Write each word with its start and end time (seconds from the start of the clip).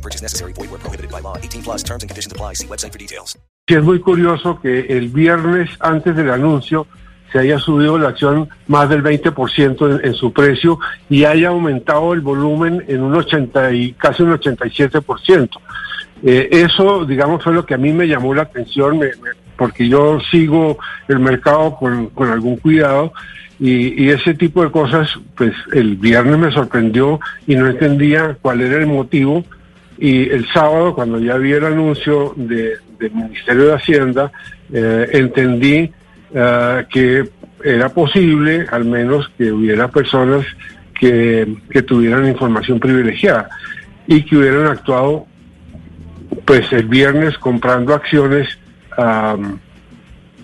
No 0.00 0.08
purchase 0.08 0.22
necessary. 0.22 0.52
Void 0.54 0.70
where 0.70 0.78
prohibited 0.80 1.10
by 1.10 1.20
law. 1.20 1.36
18 1.36 1.62
plus 1.62 1.82
terms 1.82 2.02
and 2.02 2.08
conditions 2.08 2.32
apply. 2.32 2.54
See 2.54 2.66
website 2.66 2.92
for 2.92 2.98
details. 2.98 3.36
Sí, 3.68 3.74
es 3.74 3.82
muy 3.84 4.00
curioso 4.00 4.58
que 4.60 4.86
el 4.88 5.08
viernes 5.10 5.68
antes 5.80 6.16
del 6.16 6.30
anuncio 6.30 6.86
se 7.30 7.38
haya 7.40 7.58
subido 7.58 7.98
la 7.98 8.08
acción 8.08 8.48
más 8.66 8.88
del 8.88 9.02
20% 9.02 10.00
en, 10.00 10.04
en 10.06 10.14
su 10.14 10.32
precio 10.32 10.78
y 11.10 11.24
haya 11.24 11.48
aumentado 11.48 12.14
el 12.14 12.20
volumen 12.22 12.82
en 12.88 13.02
un 13.02 13.14
80 13.14 13.72
y 13.72 13.92
casi 13.92 14.22
un 14.22 14.32
87%. 14.32 15.50
Eh, 16.22 16.48
eso, 16.50 17.04
digamos, 17.04 17.44
fue 17.44 17.52
lo 17.52 17.64
que 17.66 17.74
a 17.74 17.78
mí 17.78 17.92
me 17.92 18.08
llamó 18.08 18.34
la 18.34 18.42
atención, 18.42 18.98
me- 18.98 19.08
me- 19.22 19.30
porque 19.56 19.86
yo 19.88 20.18
sigo 20.30 20.78
el 21.08 21.18
mercado 21.20 21.76
con, 21.76 22.06
con 22.08 22.30
algún 22.30 22.56
cuidado 22.56 23.12
y, 23.60 24.02
y 24.04 24.08
ese 24.08 24.32
tipo 24.34 24.64
de 24.64 24.70
cosas, 24.70 25.10
pues 25.36 25.52
el 25.74 25.96
viernes 25.96 26.38
me 26.38 26.50
sorprendió 26.50 27.20
y 27.46 27.54
no 27.56 27.66
entendía 27.68 28.36
cuál 28.40 28.62
era 28.62 28.76
el 28.78 28.86
motivo. 28.86 29.44
Y 30.00 30.28
el 30.30 30.46
sábado, 30.52 30.94
cuando 30.94 31.18
ya 31.20 31.36
vi 31.36 31.52
el 31.52 31.64
anuncio 31.64 32.32
de- 32.34 32.78
del 32.98 33.12
Ministerio 33.12 33.66
de 33.66 33.74
Hacienda, 33.74 34.32
eh, 34.72 35.08
entendí 35.12 35.92
eh, 36.34 36.86
que 36.90 37.28
era 37.62 37.88
posible, 37.90 38.66
al 38.70 38.84
menos, 38.86 39.30
que 39.36 39.52
hubiera 39.52 39.88
personas 39.88 40.46
que, 40.98 41.56
que 41.70 41.82
tuvieran 41.82 42.26
información 42.28 42.80
privilegiada 42.80 43.48
y 44.06 44.22
que 44.22 44.36
hubieran 44.36 44.66
actuado 44.68 45.26
pues 46.44 46.72
el 46.72 46.86
viernes 46.86 47.36
comprando 47.38 47.92
acciones 47.94 48.56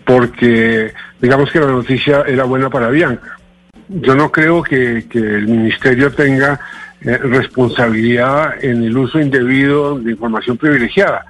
porque 0.04 0.92
digamos 1.20 1.50
que 1.50 1.60
la 1.60 1.66
noticia 1.66 2.22
era 2.26 2.44
buena 2.44 2.70
para 2.70 2.90
Bianca. 2.90 3.35
Yo 3.88 4.14
no 4.14 4.32
creo 4.32 4.62
que, 4.62 5.04
el 5.12 5.46
ministerio 5.46 6.12
tenga 6.12 6.60
eh, 7.00 7.16
responsabilidad 7.18 8.62
en 8.64 8.82
el 8.82 8.96
uso 8.96 9.20
indebido 9.20 9.98
de 9.98 10.12
información 10.12 10.56
privilegiada, 10.56 11.24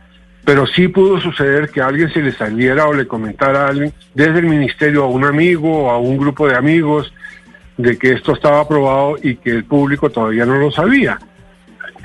pero 0.44 0.66
sí 0.66 0.88
pudo 0.88 1.20
suceder 1.20 1.68
que 1.70 1.80
a 1.80 1.86
alguien 1.86 2.10
se 2.12 2.22
le 2.22 2.32
saliera 2.32 2.86
o 2.86 2.94
le 2.94 3.06
comentara 3.06 3.66
a 3.66 3.68
alguien 3.68 3.92
desde 4.14 4.38
el 4.38 4.46
ministerio 4.46 5.04
a 5.04 5.08
un 5.08 5.24
amigo 5.24 5.84
o 5.84 5.90
a 5.90 5.98
un 5.98 6.16
grupo 6.16 6.48
de 6.48 6.56
amigos 6.56 7.12
de 7.76 7.98
que 7.98 8.12
esto 8.12 8.32
estaba 8.32 8.60
aprobado 8.60 9.16
y 9.22 9.36
que 9.36 9.50
el 9.50 9.64
público 9.64 10.08
todavía 10.08 10.46
no 10.46 10.56
lo 10.56 10.70
sabía. 10.70 11.18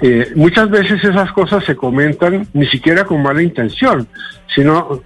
Eh, 0.02 0.31
muchas 0.35 0.69
veces 0.69 1.03
esas 1.03 1.31
cosas 1.31 1.63
se 1.63 1.75
comentan 1.75 2.47
ni 2.53 2.66
siquiera 2.67 3.05
con 3.05 3.22
mala 3.22 3.41
intención, 3.41 4.07
sino 4.53 5.02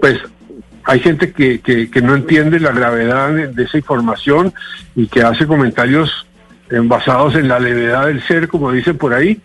pues 0.00 0.18
hay 0.84 1.00
gente 1.00 1.32
que, 1.32 1.60
que, 1.60 1.90
que 1.90 2.02
no 2.02 2.14
entiende 2.14 2.60
la 2.60 2.72
gravedad 2.72 3.32
de, 3.32 3.62
esa 3.62 3.78
información 3.78 4.52
y 4.94 5.06
que 5.06 5.22
hace 5.22 5.46
comentarios 5.46 6.26
basados 6.84 7.34
en 7.34 7.48
la 7.48 7.58
levedad 7.58 8.06
del 8.06 8.22
ser, 8.26 8.48
como 8.48 8.72
dicen 8.72 8.96
por 8.96 9.12
ahí, 9.12 9.40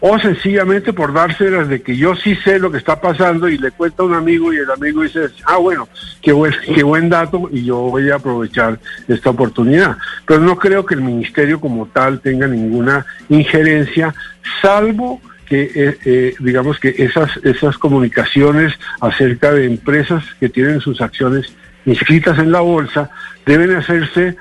o 0.00 0.18
sencillamente 0.18 0.92
por 0.92 1.12
dárselas 1.12 1.68
de 1.68 1.82
que 1.82 1.96
yo 1.96 2.14
sí 2.14 2.36
sé 2.36 2.58
lo 2.58 2.70
que 2.70 2.78
está 2.78 3.00
pasando 3.00 3.48
y 3.48 3.58
le 3.58 3.72
cuenta 3.72 4.02
a 4.02 4.06
un 4.06 4.14
amigo 4.14 4.52
y 4.52 4.58
el 4.58 4.70
amigo 4.70 5.02
dice, 5.02 5.28
ah, 5.44 5.56
bueno, 5.56 5.88
qué 6.22 6.32
buen, 6.32 6.54
qué 6.72 6.84
buen 6.84 7.08
dato 7.08 7.48
y 7.50 7.64
yo 7.64 7.76
voy 7.78 8.08
a 8.10 8.16
aprovechar 8.16 8.78
esta 9.08 9.30
oportunidad. 9.30 9.96
Pero 10.24 10.40
no 10.40 10.56
creo 10.56 10.86
que 10.86 10.94
el 10.94 11.00
ministerio 11.00 11.60
como 11.60 11.86
tal 11.86 12.20
tenga 12.20 12.46
ninguna 12.46 13.04
injerencia, 13.28 14.14
salvo 14.62 15.20
que, 15.48 15.70
eh, 15.74 15.98
eh, 16.04 16.34
digamos 16.40 16.78
que 16.78 16.94
esas, 16.98 17.36
esas 17.44 17.78
comunicaciones 17.78 18.74
acerca 19.00 19.52
de 19.52 19.64
empresas 19.66 20.24
que 20.38 20.48
tienen 20.48 20.80
sus 20.80 21.00
acciones 21.00 21.52
inscritas 21.86 22.38
en 22.38 22.52
la 22.52 22.60
bolsa 22.60 23.10
deben 23.46 23.74
hacerse 23.74 24.36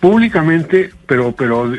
públicamente, 0.00 0.90
pero, 1.06 1.32
pero 1.32 1.70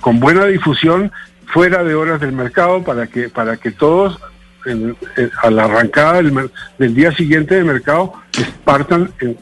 con, 0.00 0.20
buena 0.20 0.46
difusión 0.46 1.12
fuera 1.46 1.84
de 1.84 1.94
horas 1.94 2.20
del 2.20 2.32
mercado 2.32 2.82
para 2.82 3.06
que, 3.06 3.28
para 3.28 3.56
que 3.58 3.70
todos 3.72 4.18
a 5.42 5.50
la 5.50 5.64
arrancada 5.64 6.14
del, 6.22 6.50
del 6.78 6.94
día 6.94 7.12
siguiente 7.12 7.56
del 7.56 7.64
mercado 7.66 8.14
partan 8.64 9.10
en- 9.20 9.36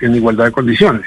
en 0.00 0.14
igualdad 0.16 0.46
de 0.46 0.52
condiciones. 0.52 1.06